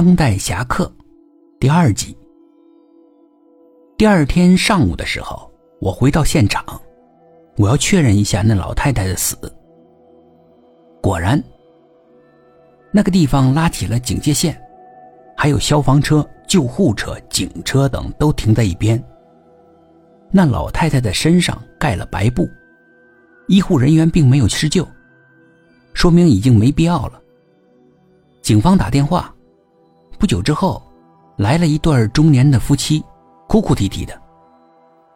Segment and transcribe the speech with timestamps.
[0.00, 0.88] 当代侠客
[1.58, 2.16] 第二集。
[3.96, 6.64] 第二天上午的时候，我回到现场，
[7.56, 9.36] 我要确认一下那老太太的死。
[11.02, 11.42] 果然，
[12.92, 14.56] 那个地方拉起了警戒线，
[15.36, 19.04] 还有消防车、救护车、警车等都停在一边。
[20.30, 22.48] 那老太太的身上盖了白布，
[23.48, 24.86] 医护人员并没有施救，
[25.92, 27.20] 说明已经没必要了。
[28.42, 29.34] 警方打电话。
[30.18, 30.82] 不久之后，
[31.36, 33.04] 来了一对中年的夫妻，
[33.46, 34.20] 哭哭啼啼的，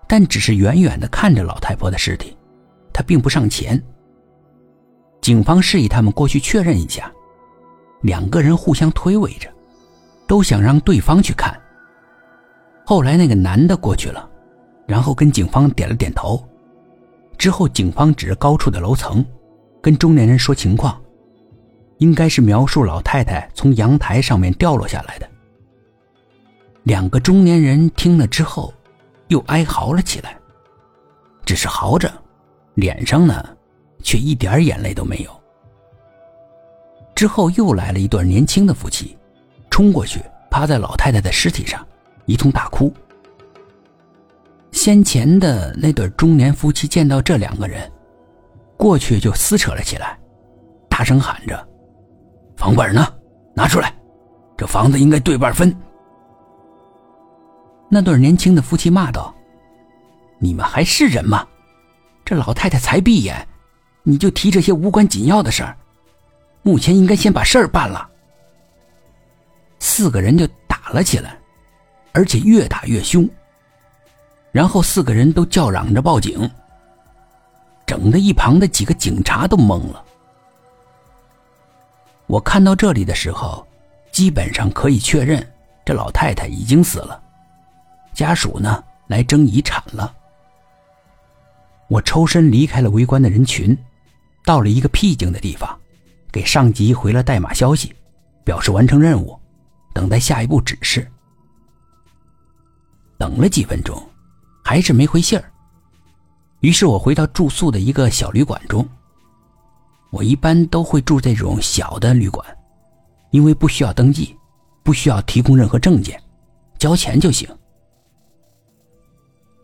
[0.06, 2.36] 但只是远远的看着老太婆的尸体，
[2.92, 3.82] 他并不上前。
[5.20, 7.10] 警方示意他们过去确认一下，
[8.02, 9.48] 两个人互相推诿着，
[10.28, 11.60] 都想让对方去看。
[12.86, 14.30] 后来那个男的过去了，
[14.86, 16.40] 然后跟警方点了点头，
[17.36, 19.24] 之后警方指着高处的楼层，
[19.80, 21.01] 跟中年人说情况。
[22.02, 25.28] 应该是描述老太太从阳台上面掉落下来的。
[26.82, 28.74] 两个中年人听了之后，
[29.28, 30.36] 又哀嚎了起来。
[31.44, 32.12] 只是嚎着，
[32.74, 33.48] 脸上呢，
[34.02, 35.30] 却一点眼泪都没有。
[37.14, 39.16] 之后又来了一对年轻的夫妻，
[39.70, 41.86] 冲过去趴在老太太的尸体上，
[42.26, 42.92] 一通大哭。
[44.72, 47.88] 先前的那对中年夫妻见到这两个人，
[48.76, 50.18] 过去就撕扯了起来，
[50.88, 51.68] 大声喊着。
[52.62, 53.04] 房本呢？
[53.56, 53.92] 拿出来，
[54.56, 55.76] 这房子应该对半分。
[57.88, 59.34] 那对年轻的夫妻骂道
[60.38, 61.44] ：“你们还是人吗？
[62.24, 63.44] 这老太太才闭眼，
[64.04, 65.76] 你就提这些无关紧要的事儿？
[66.62, 68.08] 目前应该先把事儿办了。”
[69.80, 71.36] 四个人就打了起来，
[72.12, 73.28] 而且越打越凶。
[74.52, 76.48] 然后四个人都叫嚷着报警，
[77.84, 80.04] 整的一旁的几个警察都懵了。
[82.32, 83.66] 我看到这里的时候，
[84.10, 85.46] 基本上可以确认，
[85.84, 87.22] 这老太太已经死了，
[88.14, 90.10] 家属呢来争遗产了。
[91.88, 93.76] 我抽身离开了围观的人群，
[94.46, 95.78] 到了一个僻静的地方，
[96.30, 97.94] 给上级回了代码消息，
[98.44, 99.38] 表示完成任务，
[99.92, 101.06] 等待下一步指示。
[103.18, 104.02] 等了几分钟，
[104.64, 105.52] 还是没回信儿。
[106.60, 108.88] 于是我回到住宿的一个小旅馆中。
[110.12, 112.46] 我一般都会住这种小的旅馆，
[113.30, 114.36] 因为不需要登记，
[114.82, 116.22] 不需要提供任何证件，
[116.78, 117.48] 交钱就行。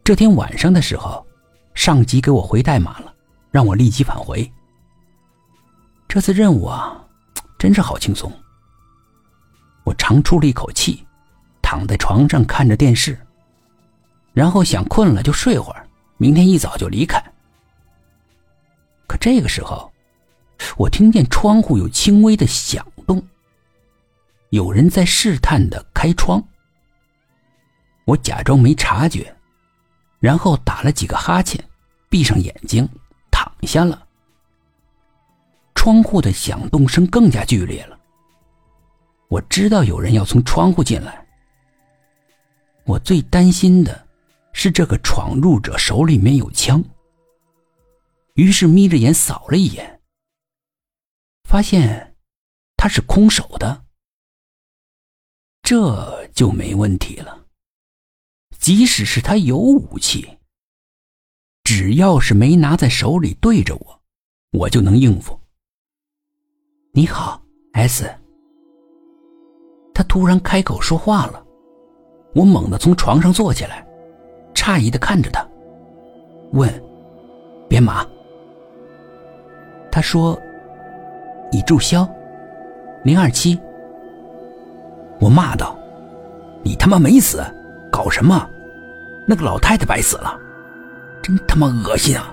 [0.02, 1.24] 这天晚上的时候，
[1.74, 3.12] 上级给我回代码了，
[3.50, 4.50] 让我立即返回。
[6.08, 7.06] 这次任务啊，
[7.58, 8.32] 真是好轻松。
[9.84, 11.06] 我长出了一口气，
[11.60, 13.20] 躺在床上看着电视，
[14.32, 15.86] 然后想困了就睡会儿，
[16.16, 17.22] 明天一早就离开。
[19.06, 19.92] 可这个时候。
[20.76, 23.22] 我听见窗户有轻微的响动，
[24.50, 26.42] 有人在试探的开窗。
[28.04, 29.34] 我假装没察觉，
[30.18, 31.62] 然后打了几个哈欠，
[32.08, 32.88] 闭上眼睛
[33.30, 34.06] 躺下了。
[35.74, 37.98] 窗户的响动声更加剧烈了。
[39.28, 41.24] 我知道有人要从窗户进来。
[42.84, 44.06] 我最担心的
[44.52, 46.82] 是这个闯入者手里面有枪，
[48.34, 49.97] 于是眯着眼扫了一眼。
[51.48, 52.14] 发现
[52.76, 53.86] 他是空手的，
[55.62, 57.46] 这就没问题了。
[58.58, 60.36] 即使是他有武器，
[61.64, 64.02] 只要是没拿在手里对着我，
[64.50, 65.40] 我就能应付。
[66.92, 67.42] 你好
[67.72, 68.14] ，S。
[69.94, 71.42] 他突然开口说话了，
[72.34, 73.88] 我猛地从床上坐起来，
[74.54, 75.48] 诧异的看着他，
[76.52, 76.70] 问
[77.70, 78.06] ：“编码？”
[79.90, 80.38] 他说。
[81.50, 82.08] 已注销，
[83.04, 83.58] 零二七。
[85.20, 85.76] 我骂道
[86.62, 87.42] ：“你他妈没死，
[87.90, 88.48] 搞什么？
[89.26, 90.38] 那个老太太白死了，
[91.22, 92.32] 真他妈恶心啊！”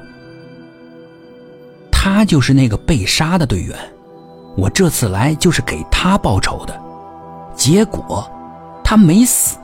[1.92, 3.76] 他就是那个被杀的队员，
[4.56, 6.80] 我这次来就是给他报仇的，
[7.56, 8.30] 结果
[8.84, 9.58] 他没死。